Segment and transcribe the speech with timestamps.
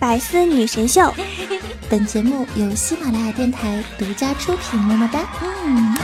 [0.00, 1.12] 百思女神秀，
[1.90, 4.80] 本节目由喜马拉雅电台独家出品。
[4.80, 5.20] 么么哒。
[5.42, 5.94] 嗯。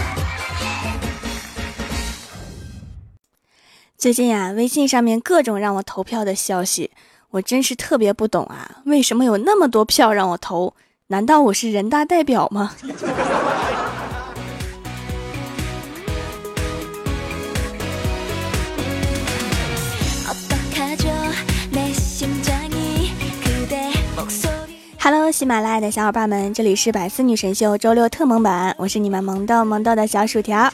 [3.97, 6.91] 最近呀，微信上面各种让我投票的消息，
[7.31, 8.83] 我真是特别不懂啊！
[8.85, 10.75] 为什么有那么多票让我投？
[11.07, 12.75] 难道我是人大代表吗
[24.99, 30.73] ？Hello，喜马拉雅的小伙伴们，这里是百思女神秀周六特萌版，我是你们萌豆萌豆的小薯条。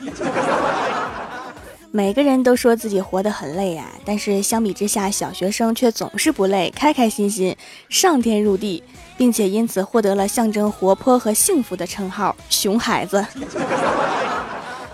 [1.91, 7.57] 每个人都说自己活得很累呀，但是相比之下，小学生却总是不累，开开心心，
[7.89, 8.83] 上天入地，
[9.17, 13.27] 并且因此获得了象征活泼和幸福的称号“熊孩子”。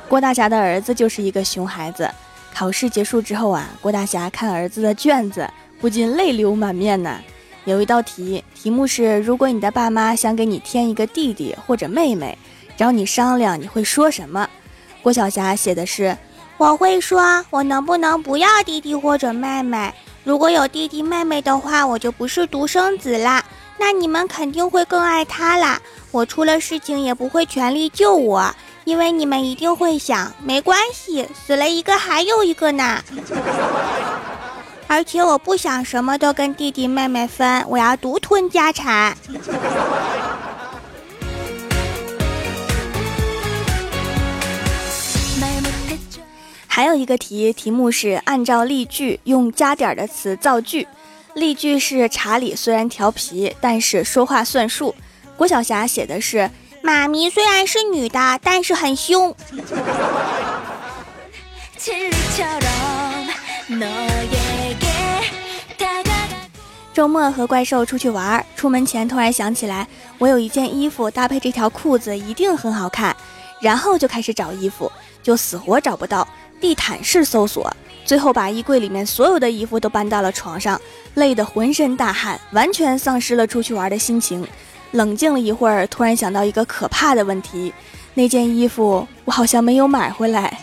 [0.08, 2.10] 郭大侠的儿子就是一个熊孩子。
[2.54, 5.48] 考试结束之后啊，郭大侠看儿子的卷子，
[5.80, 7.20] 不禁泪流满面呢。
[7.68, 12.36] 有一道题，题目是：如果你的爸妈想给你添一个弟弟或者妹妹，
[12.78, 14.48] 找你商量，你会说什么？
[15.02, 16.16] 郭晓霞写的是：
[16.56, 19.92] 我会说，我能不能不要弟弟或者妹妹？
[20.24, 23.44] 如果有弟弟妹妹的话，我就不是独生子啦。
[23.78, 25.78] 那你们肯定会更爱他啦。
[26.10, 28.50] 我出了事情也不会全力救我，
[28.84, 33.02] 因为你们一定会想，没关系，死了一个还有一个呢。
[34.88, 39.16] 而且我不想什么都跟弟弟妹妹分，我要独吞家产。
[46.66, 50.88] 还有一个题，题目是按照例句用加点的词造句。
[51.34, 54.94] 例句是查理虽然调皮，但是说话算数。
[55.36, 56.50] 郭晓霞写的是
[56.82, 59.34] 妈咪虽然是女的，但是很凶。
[66.98, 69.86] 周末和怪兽出去玩，出门前突然想起来，
[70.18, 73.16] 我有一件衣服搭配这条裤子一定很好看，
[73.60, 74.90] 然后就开始找衣服，
[75.22, 76.26] 就死活找不到，
[76.60, 77.72] 地毯式搜索，
[78.04, 80.80] 最后把衣柜里面所有的衣服都搬到了床上，
[81.14, 84.44] 累得浑身大汗，完全丧失了出去玩的心情。
[84.90, 87.72] 冷静了一会儿，突然想到一个可怕的问题：
[88.14, 90.58] 那件衣服我好像没有买回来。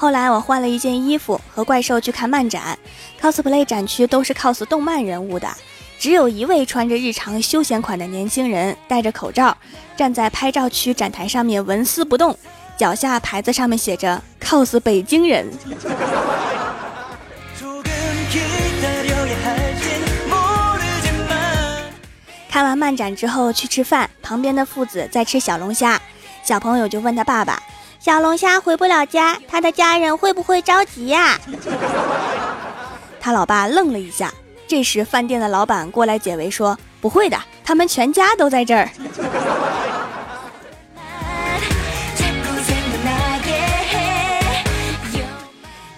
[0.00, 2.78] 后来我换了一件衣服，和怪兽去看漫展。
[3.20, 5.46] cosplay 展区都是 cos 动漫人物的，
[5.98, 9.54] 只有一位穿着日常休闲款的年轻人，戴着口罩，
[9.98, 12.34] 站在拍照区展台上面纹丝不动，
[12.78, 15.46] 脚下牌子上面写着 cos 北京人。
[22.48, 26.00] 看完漫展之后去吃饭，旁边的父子在吃小龙虾，
[26.42, 27.62] 小朋友就问他爸爸。
[28.00, 31.38] 小龙虾回不了家，他的家人会不会着急呀？
[33.20, 34.32] 他老爸愣了一下，
[34.66, 38.88] 这时饭店的老板过来解围说：“不会的，他们全家都在这儿。”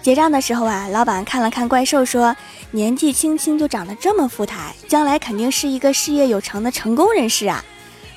[0.01, 2.35] 结账的时候啊，老板看了看怪兽，说
[2.71, 7.63] ：“年纪轻轻就长得这么富态，将来肯定是一个事业有成的成功人士啊！”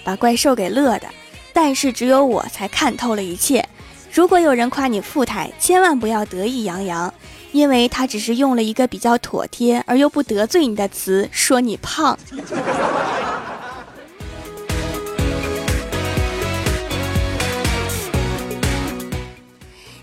[0.03, 1.07] 把怪兽给乐的。
[1.53, 3.67] 但是只有我才看透了一切。
[4.16, 7.12] 如果有人夸你富态，千万不要得意洋洋，
[7.53, 12.19] 因为他只是用了一个比较妥帖而又不得罪你的词说你胖。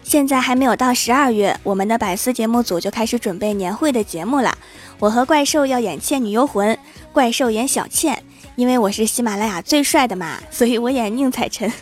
[0.03, 4.55] 现在还没有到十二月，我们的百思节目组就开始准备年会的节目了。
[4.99, 6.75] 我和怪兽要演《倩女幽魂》，
[7.11, 8.21] 怪兽演小倩，
[8.55, 11.73] 因为我是喜马拉雅最帅的嘛，所以我演宁采臣。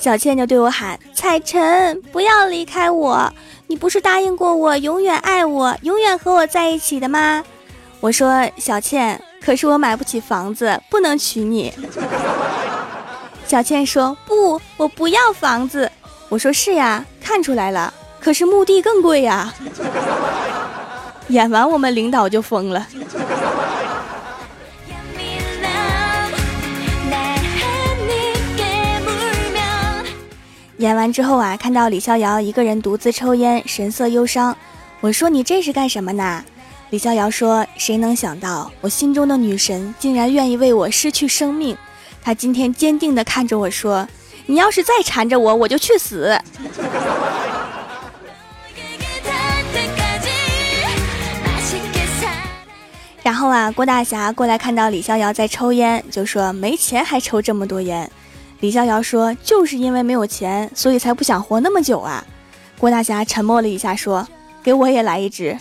[0.00, 3.30] 小倩就对我喊：“彩晨，不要离开我！
[3.66, 7.44] 你不是答应过我永远爱我，永远和我在一起的吗？”
[8.00, 11.70] 我说：“小倩，可是我买不起房子，不能娶你。
[13.46, 15.92] ”小倩说：“不，我不要房子。”
[16.30, 19.52] 我说：“是呀，看出来了，可是墓地更贵呀。”
[21.28, 22.86] 演完，我们领导就疯了。
[30.80, 34.56] 演完之后啊，看到李逍遥一个人独自抽烟，神色忧伤。
[35.00, 36.42] 我说：“你这是干什么呢？”
[36.88, 41.76] 李逍遥说：“谁能想到，我心中的女神竟然愿意为我失去生命？
[42.22, 44.08] 她今天坚定地看着我说
[44.48, 46.40] ：‘你要是再缠着我，我就去死。’”
[53.22, 58.10] 然后啊，郭大侠过来看到李逍遥在抽烟，就说：“没钱还抽这么多烟。”
[58.60, 62.24] 李逍遥说：“就是因为没有钱，所以才不想活那么久啊。”
[62.78, 64.26] 郭大侠沉默了一下，说
[64.62, 65.56] ：“给我也来一支。”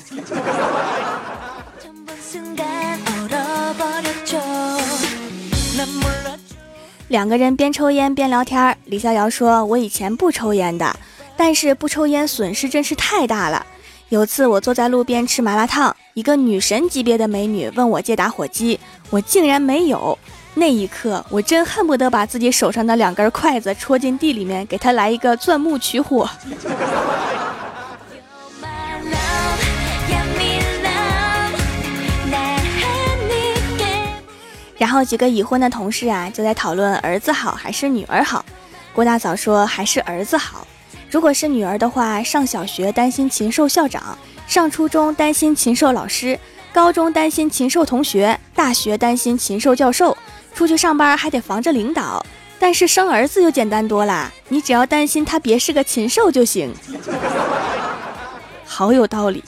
[7.07, 10.95] 两个人边抽烟边聊天，李逍遥说：“我以前不抽烟的，
[11.35, 13.65] 但是不抽烟损失真是太大了。
[14.09, 18.79] 有次我坐在路边吃麻辣烫，一个女神级别的美女问我借打火机，
[19.09, 20.17] 我竟然没有。
[20.55, 26.29] 那一刻，我真恨不得把自己手上的两根筷子戳进地里面，给他来一个钻木取火。”
[34.77, 38.45] 然后几个已婚的同事啊，就在讨论儿子好还是女儿好。
[38.93, 40.65] 郭大嫂说还是儿子好。
[41.11, 44.17] 如果是女儿的话，上小学担心禽兽校长，
[44.47, 46.39] 上初中担心禽兽老师，
[46.71, 50.17] 高中担心禽兽同学，大学担心禽兽教授，
[50.59, 52.21] 出去上班还得防着领导。
[52.59, 56.73] 但是生儿子就简单多了，你只要担心他别是个禽兽就行。
[58.65, 59.41] 好有道理。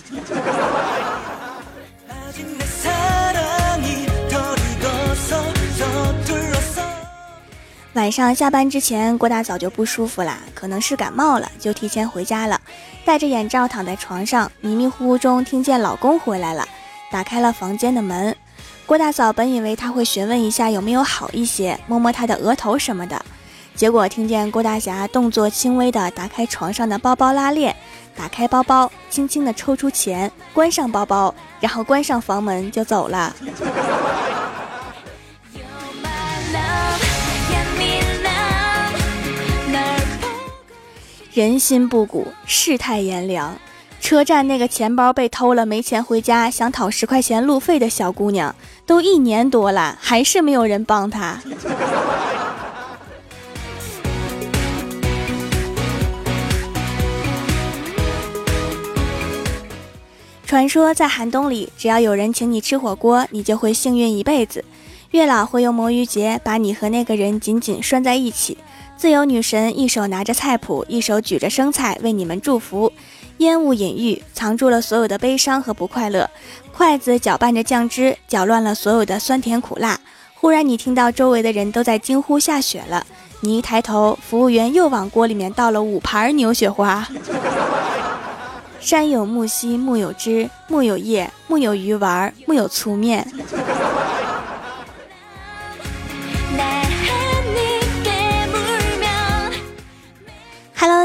[7.92, 12.57] 晚上下班之前，郭大嫂就不舒服啦，可能是感冒了，就提前回家了，
[13.04, 16.66] 戴着眼罩躺在床上，迷迷糊糊中听见老公回来了，
[17.12, 18.34] 打开了房间的门。
[18.92, 23.24] 郭大嫂本以为他会询问一下有没有好一些，摸摸他的额头什么的，
[23.74, 27.74] 结果听见郭大侠动作轻微的打开床上的包包拉链，
[28.18, 33.34] 打开包包，轻轻的抽出钱，关上包包，然后关上房门就走了。
[41.32, 43.58] 人心不古，世态炎凉。
[44.01, 48.53] 车站那个钱包被偷了，没钱回家，想讨十块钱路费的小姑娘，
[48.86, 51.39] 都一年多了，还是没有人帮她。
[60.45, 64.65] 传说在寒冬里，只要有人请你吃火锅，你就会幸运一辈子。
[65.12, 68.57] 月老会用魔芋结把你和那个人紧紧拴在一起。
[68.97, 72.92] 自由女神一手拿着菜谱，一手举着生菜为你们祝福。
[73.42, 76.30] 烟雾隐喻，藏住了所有的悲伤和不快乐。
[76.72, 80.00] 筷子搅拌着酱汁，搅乱了所有的酸甜苦辣。
[80.36, 83.04] 忽然，你听到周围的人都在惊呼：“下雪了！”
[83.42, 87.08] 你一抬头，服务员又往锅里面倒了五盘牛雪花。
[88.80, 93.28] 山有木兮木有枝，木有叶，木有鱼丸，木有粗面。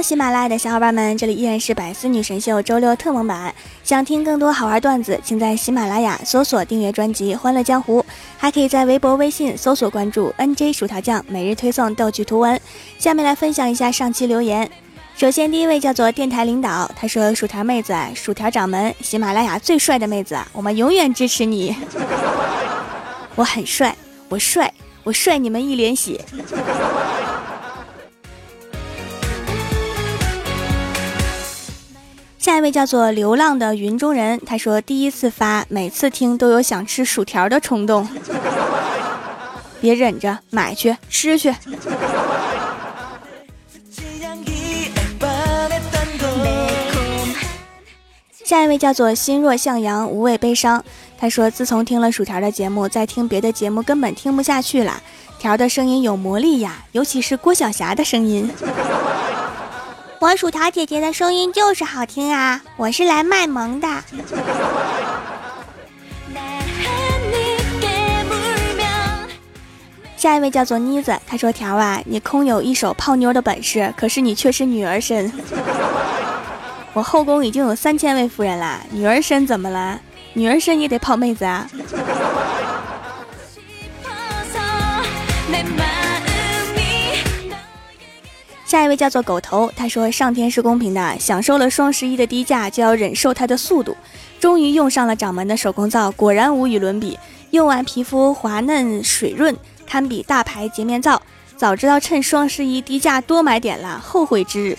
[0.06, 3.52] 喜马拉雅的小伙伴们，这里依然是百思女神秀周六特蒙版。
[3.82, 8.00] 想听更多好玩段子，请在喜马拉雅搜索订阅专辑《欢乐江湖》，
[8.38, 12.60] 还可以在微博、微信搜索关注 NJ 薯条酱，每日推送逗趣图文。
[13.00, 14.70] 下面来分享一下上期留言。
[15.16, 21.74] 首先，第一位叫做电台领导，他说：“薯条妹子，薯条掌门，喜马拉雅最帅的妹子，我们永远支持你。
[23.34, 23.92] 我很帅，
[24.28, 26.24] 我帅，我帅你们一脸血。”
[32.46, 38.08] 下一位叫做流浪的云中人，他说第一次发，每次听都有想吃薯条的冲动，
[39.82, 41.52] 别忍着，买去吃去。
[48.44, 50.84] 下一位叫做心若向阳，无畏悲伤，
[51.18, 55.02] 他说自从听了薯条的节目，再听别的节目根本听不下去了，
[55.40, 58.48] 条的声音有魔力呀，尤其是郭晓霞的声音。
[60.18, 62.60] 我薯条姐姐的声音就是好听啊！
[62.76, 63.86] 我是来卖萌的。
[70.16, 75.30] 下一位叫做妮子，她说：“条啊，你空有一手泡妞的本事，可是你却是女儿身。
[76.94, 80.00] 我后宫已经有三千位夫人啦，女儿身怎么了？
[80.32, 81.68] 女儿身也得泡妹子啊。
[88.76, 93.96] ”下一位叫做狗头，他说：“上天是公平的，享受了双十一的低价，就要忍受它的速度。
[94.38, 97.18] 终于用上了掌门的手工皂，果然无与伦比，
[97.52, 99.56] 用完皮肤滑嫩水润，
[99.86, 101.22] 堪比大牌洁面皂。
[101.56, 104.76] 早知道趁双十一低价多买点了，后悔之日。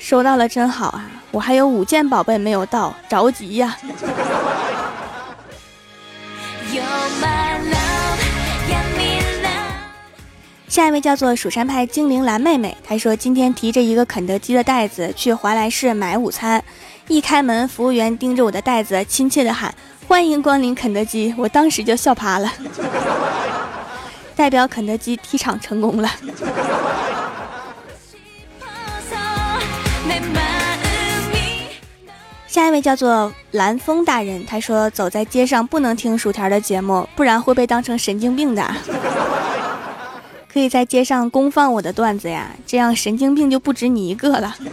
[0.00, 3.76] 收到了真好啊，我还有五件宝贝没有到，着急呀。”
[10.78, 16.62] 下一位叫做蜀山派精灵蓝妹妹，她说今天提着一个肯德基的袋子去华莱士买午餐，
[17.08, 19.74] 一开门，服务员盯着我的袋子，亲切的喊
[20.06, 22.52] ：“欢迎光临肯德基！”我当时就笑趴了，
[24.36, 26.08] 代表肯德基踢场成功了。
[32.46, 38.64] 下一位叫做蓝风大人，他说：“走在街上不能听薯条的节目，不然会被当成神经病的。
[40.58, 44.56] 可以在街上公放我的段子呀，这样神经病就不止你一个了。”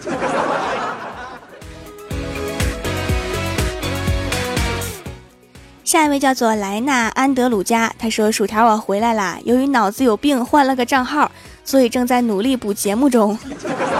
[5.85, 11.29] 下一位叫做莱纳安德鲁加，他说：“薯条我回来啦，由于脑子有病换了个账号，
[11.63, 13.37] 所以正在努力补节目中。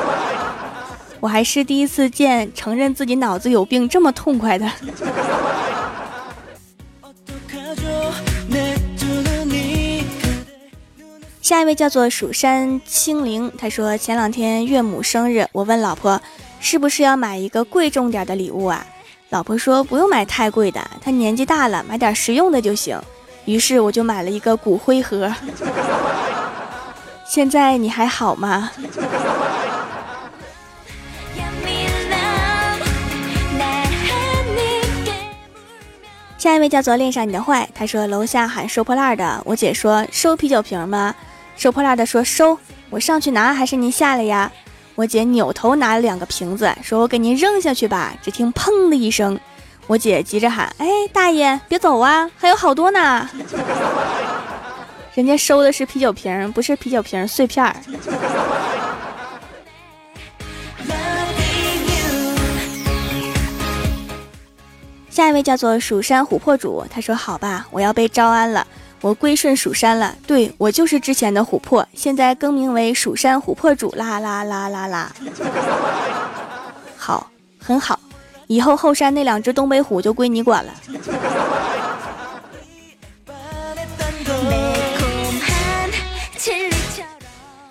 [1.22, 4.68] ”我还是第一次见承认自己脑子有病这么痛快的。
[11.46, 16.20] 下一位叫做蜀山青灵，他说前两天岳母生日，我问老婆
[16.60, 18.84] 是不是要买一个贵重点的礼物啊？
[19.30, 23.00] 老婆说不用买太贵的，她年纪大了，买点实用的就行。
[23.46, 25.32] 于是我就买了一个骨灰盒。
[27.28, 28.72] 现在你还好吗？
[36.40, 41.14] 下一位叫做恋上你的坏，他说楼下喊收破烂的，我姐说收啤酒瓶吗？
[41.56, 42.58] 收破烂的说收，
[42.90, 44.52] 我上去拿还是您下来呀？
[44.96, 48.14] 我姐扭头拿了两个瓶子，说我给您扔下去吧。
[48.22, 49.40] 只听砰的一声，
[49.88, 53.30] 我姐急着喊：“哎，大爷别走啊，还有好多呢！”
[55.16, 57.76] 人家收的是啤酒瓶，不是啤酒瓶碎片儿。
[65.10, 68.68] 下一位叫做蜀山琥珀主，他说：“好吧，我要被招安了，
[69.02, 70.16] 我归顺蜀山了。
[70.26, 75.12] 对我就是之前的琥珀，现在更名为蜀山琥珀主啦啦啦啦啦。
[76.98, 78.00] 好，很好，
[78.48, 80.74] 以后后山那两只东北虎就归你管了。”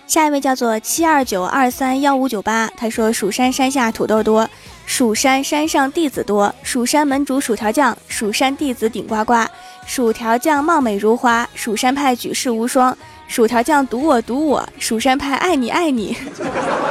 [0.06, 4.48] 下一位叫做七二九二三幺五九八，他说：“蜀山山下土豆多。”
[4.86, 9.44] 蜀山山上弟子多，蜀山门主薯条酱，蜀山弟子顶呱呱，
[9.86, 12.96] 薯条酱貌美如花，蜀山派举世无双，
[13.28, 16.16] 薯条酱赌我赌我，蜀山派爱你爱你，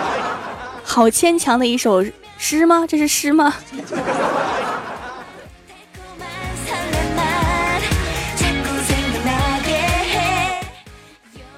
[0.84, 2.06] 好牵强的一首
[2.38, 2.86] 诗吗？
[2.88, 3.54] 这是诗吗？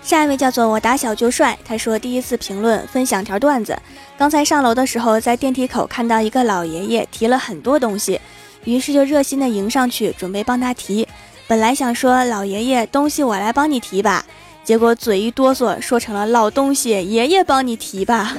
[0.01, 3.77] 下一位叫做我打小就帅，他说第一次评论分享条段子。
[4.18, 8.22] 刚才上楼的时候，在电梯口看到一个老爷爷提了很多东西，
[8.65, 11.08] 于是就热心的迎上去准备帮他提。
[11.48, 14.25] 本来想说老爷爷东西我来帮你提吧，
[14.64, 18.36] 结果嘴一哆嗦说成了老东西爷爷帮你提吧。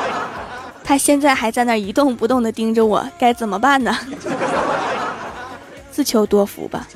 [0.84, 3.96] 他现在还在那一动不动的盯着我，该怎么办呢？
[5.90, 6.86] 自求多福吧。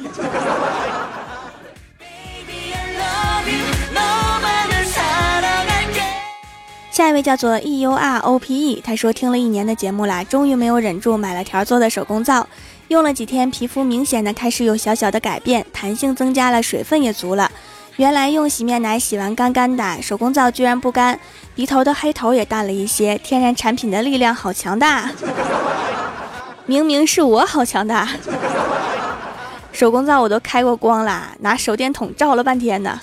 [6.90, 12.46] 下一位叫做 E U R O P E，他说听了一年的节目啦，终于没有忍住买了条做的手工皂，
[12.90, 17.48] 用了几天，皮肤明显的开始有小小的改变，弹性增加了，水分也足了。
[17.94, 21.16] 原来用洗面奶洗完干干的，手工皂居然不干，
[21.54, 23.16] 鼻头的黑头也淡了一些。
[23.18, 25.08] 天然产品的力量好强大，
[26.66, 28.08] 明明是我好强大。
[29.70, 33.00] 手工皂我都开过光啦，拿手电筒照了半天呢。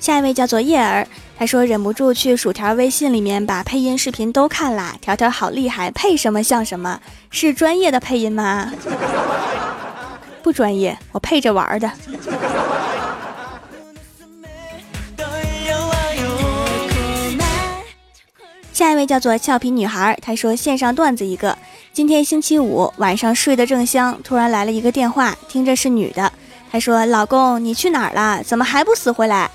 [0.00, 1.06] 下一位叫做叶儿，
[1.40, 8.70] 他说忍不住去薯条微信里面把配音视频都看啦，条条好厉害，配什么像什么，是专业的配音吗？
[10.44, 11.90] 不专业，我配着玩的。
[18.74, 21.56] 下一位叫做俏皮女孩，她说线上段子一个，
[21.94, 26.30] 今天星期五晚上睡得正香，突然来了一个电话，听着是女的，
[26.70, 28.42] 她说老公你去哪儿了？
[28.44, 29.50] 怎么还不死回来？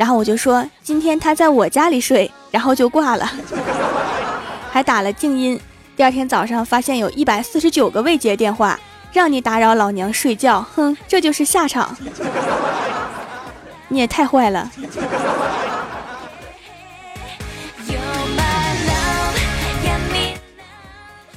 [0.00, 3.30] 然后我就说今天他在我家里睡，然后就挂了，
[4.72, 5.60] 还打了静音。
[5.94, 8.80] 第二天早上发现有一百四十九个未接电话，
[9.12, 11.94] 让你打扰老娘睡觉，哼，这就是下场。
[13.88, 14.70] 你也太坏了。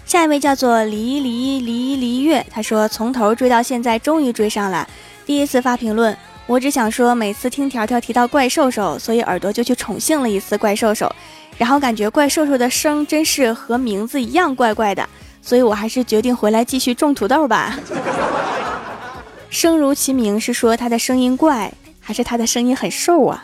[0.05, 4.87] 下一位叫做离离离离月，他说从头追到现在，终于追上了。
[5.25, 6.17] 第一次发评论。
[6.45, 11.09] 我只想说，每次听条条提到怪兽兽，所以耳朵就去宠幸了一次怪兽兽，
[11.57, 15.07] 然后感觉怪兽兽的声真是和名字一样怪怪的，
[15.41, 17.79] 所以我还是决定回来继续种土豆吧。
[19.49, 21.71] 声如其名，是说他的声音怪，
[22.01, 23.41] 还是他的声音很瘦啊？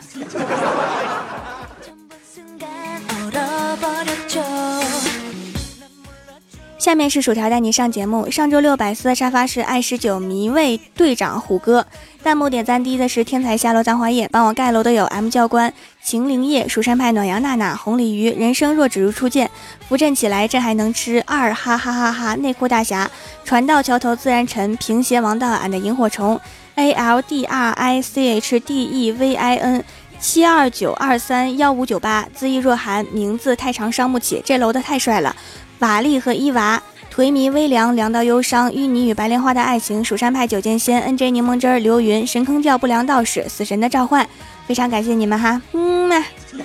[6.80, 8.30] 下面是薯条带你上节目。
[8.30, 11.86] 上周六百思的沙发是爱十九迷位队长虎哥，
[12.22, 15.70] 弹幕点赞低的是天才下楼葬花叶，帮我盖楼的有 M 教官、
[16.02, 19.50] 秦灵叶、蜀山派暖阳娜娜、红鲤鱼、人生若只如初见、
[19.86, 21.22] 扶正起来，这还能吃。
[21.26, 23.10] 二哈哈哈哈、内裤大侠、
[23.44, 26.40] 船到桥头自然沉、平鞋王道、俺的萤火虫、
[26.76, 29.84] A L D R I C H D E V I N、
[30.18, 35.36] 七二九二三幺五九八、恣意若寒、名字太长伤不起，这楼的太帅了。
[35.80, 36.82] 瓦力和伊娃，
[37.14, 44.26] 颓靡微凉，凉到忧伤，淤泥与白莲花的爱情，蜀山派九剑仙，NJ 柠檬汁儿，流云，神坑教不良道士，死神的召唤，
[44.66, 46.24] 非常感谢你们哈，嗯嘛。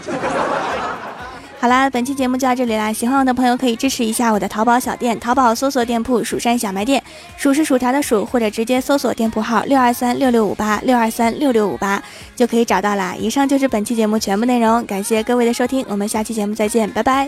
[1.58, 7.02] 好啦，本期节目就到这里啦，喜欢我的朋友可以支持一下我的淘宝小店，淘宝搜索店铺蜀山小卖店，
[7.38, 12.04] 蜀是薯条的蜀，或者直接搜索店铺号六二三六六五八六二三六六五八
[12.36, 13.16] 就可以找到啦。
[13.18, 17.28] 以上就是本期节目全部内容，感谢各位的收听，我们下期节目再见，拜拜。